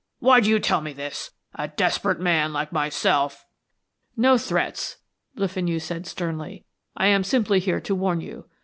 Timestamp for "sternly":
6.07-6.65